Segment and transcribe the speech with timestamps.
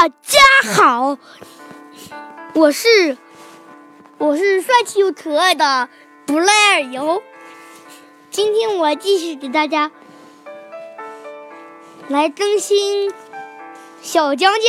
[0.00, 0.40] 大家
[0.76, 1.18] 好，
[2.54, 3.18] 我是
[4.16, 5.90] 我是帅气又可爱的
[6.24, 7.22] 布莱尔尤。
[8.30, 9.90] 今天我继续给大家
[12.08, 13.10] 来更新
[14.00, 14.62] 《小江江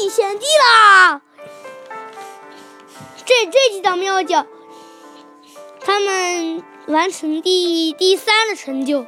[0.00, 1.20] 历险记》啦。
[3.24, 4.46] 这这几档妙叫
[5.78, 9.06] 他们完成第第三的成就。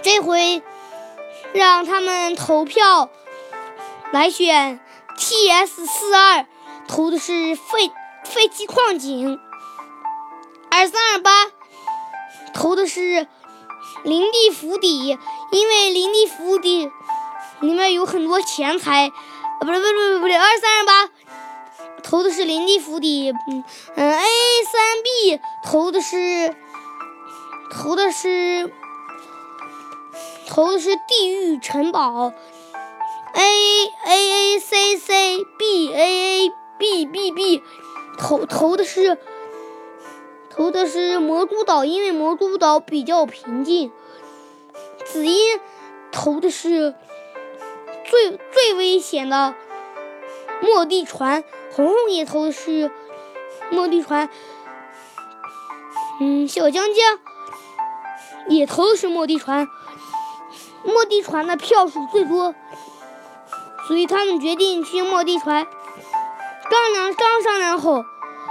[0.00, 0.62] 这回
[1.52, 3.10] 让他们投票。
[4.12, 4.80] 来选
[5.16, 6.46] T S 四二，
[6.86, 7.90] 投的是废
[8.24, 9.38] 废弃矿井；
[10.70, 11.30] 二三二八
[12.54, 13.26] 投的是
[14.04, 15.18] 林地府邸，
[15.50, 16.90] 因为林地府邸
[17.60, 19.08] 里面有很多钱财。
[19.08, 21.10] 啊，不对不对不对，二三二八
[22.02, 23.30] 投的是林地府邸。
[23.30, 23.64] 嗯
[23.96, 24.24] 嗯，A
[24.64, 26.54] 三 B 投的是
[27.70, 28.72] 投的是
[30.46, 32.32] 投的是地狱城堡。
[33.38, 37.62] A A A C C B A A B B B，
[38.16, 39.18] 投投的是
[40.48, 43.92] 投的是蘑菇岛，因为蘑菇岛比较平静。
[45.04, 45.60] 紫英
[46.10, 46.94] 投的是
[48.06, 49.54] 最最危险的
[50.62, 52.90] 末地船，红红也投的是
[53.70, 54.30] 末地船。
[56.20, 57.18] 嗯，小江江
[58.48, 59.68] 也投的是末地船，
[60.82, 62.54] 末地船的票数最多。
[63.86, 65.66] 所以他们决定去末地船。
[66.68, 68.04] 刚刚刚商量后，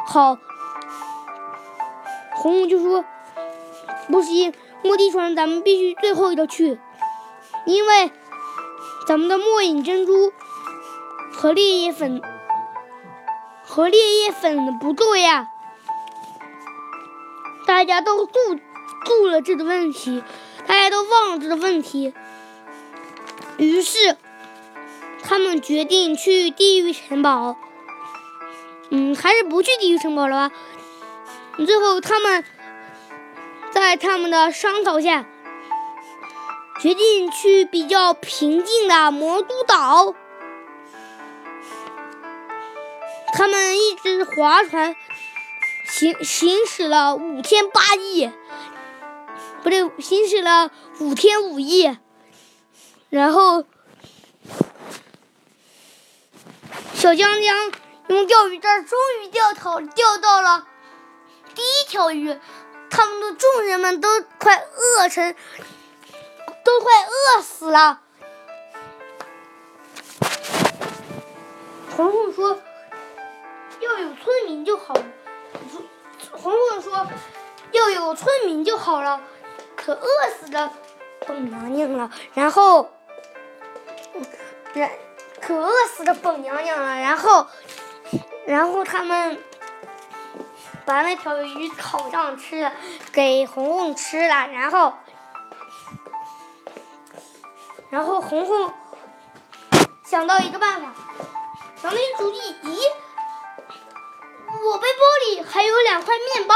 [0.08, 0.38] 好，
[2.36, 3.04] 红红就说
[4.08, 6.80] ：“不行，末地船咱们必须最后一个去，
[7.66, 8.12] 因为
[9.06, 10.32] 咱们的末影珍珠
[11.34, 12.22] 和烈焰粉
[13.66, 15.50] 和烈焰粉不够呀。”
[17.68, 18.34] 大家都注
[19.04, 20.24] 注了这个问题，
[20.66, 22.14] 大家都忘了这个问题，
[23.58, 24.16] 于是。
[25.28, 27.58] 他们决定去地狱城堡，
[28.92, 30.56] 嗯，还是不去地狱城堡了吧？
[31.66, 32.44] 最后，他们
[33.72, 35.26] 在他们的商讨下，
[36.80, 40.14] 决定去比较平静的魔都岛。
[43.34, 44.96] 他们一直划船
[45.86, 48.32] 行行驶了五天八夜，
[49.64, 51.98] 不对，行驶了五天五夜，
[53.10, 53.64] 然后。
[57.06, 57.72] 小江江
[58.08, 60.66] 用钓鱼竿终于钓到钓到了
[61.54, 62.36] 第一条鱼，
[62.90, 65.36] 他们的众人们都快饿成，
[66.64, 68.02] 都快饿死了。
[71.96, 72.60] 红红说
[73.82, 75.06] ：“要有村民就好了。”
[76.34, 77.08] 红红说
[77.72, 79.22] ：“要有村民就好了。”
[79.78, 80.08] 可饿
[80.40, 80.72] 死的
[81.28, 82.90] 笨娘娘了，然后，
[84.74, 84.90] 然。
[85.46, 87.46] 可饿死的本娘娘了，然后，
[88.48, 89.40] 然后他们
[90.86, 92.72] 把那条鱼烤上吃了，
[93.14, 94.94] 给红红吃了，然后，
[97.92, 98.74] 然后红红
[100.04, 100.92] 想到一个办法，
[101.80, 102.80] 想了一主意，咦，
[104.68, 106.56] 我背包里还有两块面包，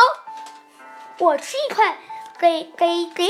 [1.20, 1.96] 我吃一块，
[2.40, 3.28] 给给给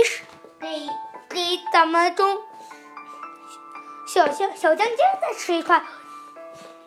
[0.58, 0.88] 给
[1.28, 2.49] 给咱们中。
[4.12, 5.84] 小香小江江再吃一块，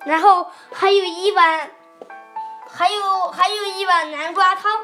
[0.04, 1.70] 然后还有一碗，
[2.68, 4.80] 还有还有一碗南瓜汤，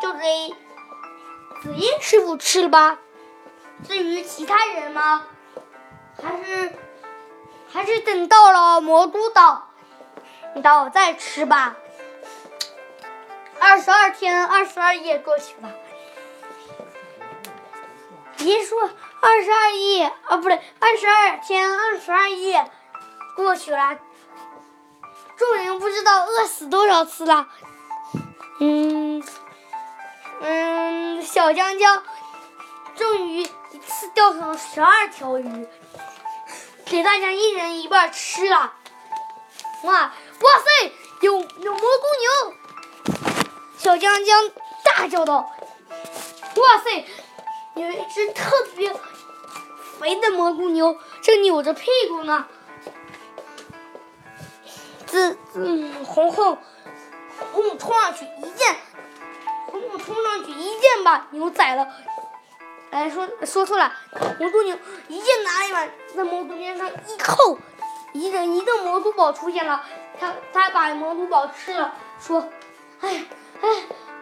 [0.00, 0.52] 就给
[1.62, 2.98] 紫英师傅吃了吧。
[3.86, 5.22] 至于其他人嘛，
[6.20, 6.72] 还是
[7.72, 9.68] 还是等到了魔都岛
[10.64, 11.76] 岛再吃吧。
[13.60, 15.72] 二十二天二十二夜过去了。
[18.36, 18.90] 别说
[19.20, 22.70] 二十二夜啊，不对，二十二天二十二夜
[23.34, 23.98] 过去了，
[25.36, 27.48] 众人不知道饿死多少次了。
[28.60, 29.22] 嗯
[30.40, 32.02] 嗯，小江江
[32.94, 35.68] 终于一次钓上了十二条鱼，
[36.86, 38.72] 给大家一人一半吃了。
[39.82, 40.12] 哇哇
[40.58, 42.54] 塞，有有蘑菇牛！
[43.78, 44.50] 小江江
[44.84, 45.50] 大叫道
[46.56, 47.04] ：“哇塞！”
[47.76, 48.92] 有一只特别
[50.00, 52.46] 肥的蘑菇牛，正扭着屁股呢。
[55.06, 56.58] 这嗯，红红
[57.52, 58.76] 红红冲上去一剑，
[59.66, 61.86] 红红冲上去一剑把牛宰了。
[62.90, 63.92] 哎，说说错了，
[64.38, 64.76] 蘑菇牛
[65.08, 65.86] 一剑拿一把
[66.16, 67.58] 在蘑菇边上一扣，
[68.14, 69.84] 一个一个蘑菇宝出现了。
[70.18, 72.48] 他他把蘑菇宝吃了，说
[73.02, 73.26] ：“哎
[73.60, 73.68] 哎，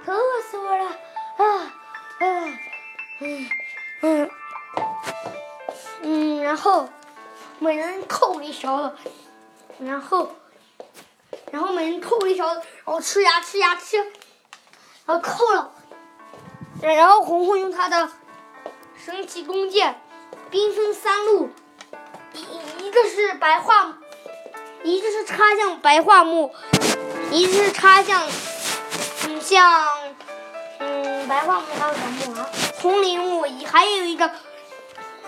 [0.04, 1.72] 可饿死我了啊
[2.18, 2.58] 啊！”
[3.26, 3.48] 嗯
[4.02, 4.30] 嗯
[6.02, 6.86] 嗯，然后
[7.58, 8.96] 每人扣一勺子，
[9.78, 10.30] 然后，
[11.50, 13.96] 然后每人扣一勺，然后吃呀吃呀吃，
[15.06, 15.70] 然后扣了，
[16.82, 18.10] 然后红红用他的
[19.02, 19.98] 神奇弓箭，
[20.50, 21.48] 兵分三路，
[22.34, 23.94] 一一个是白桦，
[24.82, 26.54] 一个是插向白桦木，
[27.30, 28.22] 一个是插向，
[29.26, 29.88] 嗯像，
[30.78, 32.50] 嗯白桦木还有什么木啊？
[32.84, 34.30] 丛林木，一还有一个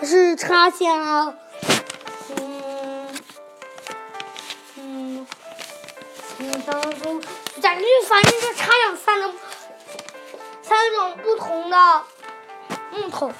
[0.03, 1.35] 是插向，
[2.35, 3.09] 嗯
[4.75, 5.27] 嗯
[6.37, 7.19] 嗯，当中
[7.59, 9.33] 感觉反正就插上三种
[10.61, 12.03] 三种不同的
[12.91, 13.31] 木头，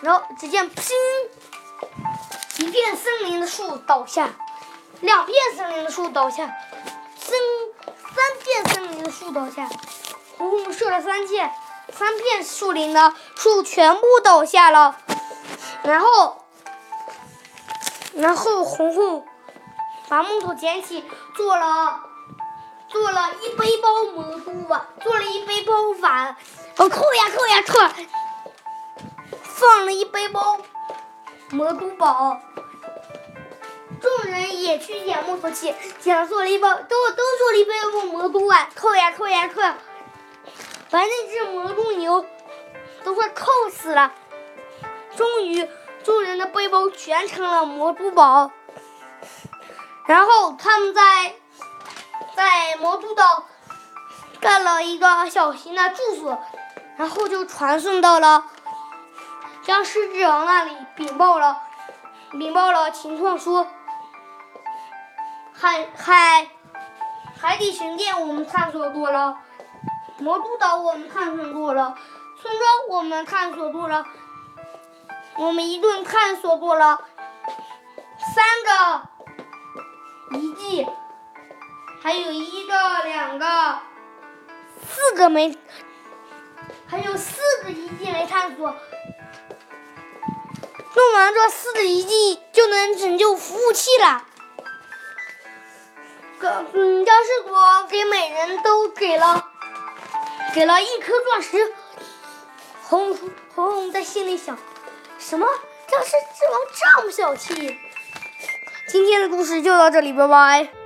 [0.00, 0.92] 然后只见砰，
[2.56, 4.30] 一片森林的树倒下，
[5.00, 6.52] 两片森林的树倒下，
[7.20, 7.38] 三
[7.86, 9.68] 三片森林的树倒下，
[10.38, 11.48] 红红射了三箭。
[11.96, 14.96] 三片树林的树全部倒下了，
[15.82, 16.44] 然后，
[18.14, 19.26] 然后红红
[20.08, 21.04] 把木头捡起，
[21.36, 22.00] 做了
[22.88, 26.36] 做了一背包蘑菇碗，做了一背包碗，
[26.78, 28.04] 我，扣呀扣呀扣，
[29.42, 30.58] 放了一背包
[31.50, 32.40] 蘑菇宝。
[34.00, 39.60] 众人也去捡木头去，捡了做了一包，都都做了一背包蘑菇碗，扣呀扣呀扣。
[40.92, 42.26] 把那只蘑菇牛
[43.02, 44.12] 都快扣死了。
[45.16, 45.66] 终于，
[46.04, 48.50] 众人的背包全成了蘑菇堡。
[50.04, 51.34] 然后他们在
[52.36, 53.46] 在魔都岛
[54.38, 56.38] 盖了一个小型的住所，
[56.98, 58.44] 然后就传送到了
[59.62, 61.62] 僵尸之王那里，禀报了
[62.32, 63.66] 禀报了情况，说
[65.54, 66.48] 海海
[67.40, 69.38] 海底神殿我们探索过了。
[70.22, 71.98] 魔都岛我们探索过了，
[72.40, 74.06] 村庄我们探索过了，
[75.36, 77.00] 我们一共探索过了
[78.32, 80.86] 三个遗迹，
[82.00, 83.80] 还有一个、两个、
[84.86, 85.58] 四个没，
[86.86, 88.76] 还有四个遗迹没探索。
[90.94, 94.24] 弄完这四个遗迹，就能拯救服务器了。
[96.74, 99.48] 嗯，僵尸国给每人都给了。
[100.52, 101.72] 给了一颗钻石，
[102.82, 104.58] 红红红在心里想：
[105.18, 105.46] 什么？
[105.88, 107.78] 僵尸之王这么小气？
[108.88, 110.81] 今天的故事就到这里，拜拜。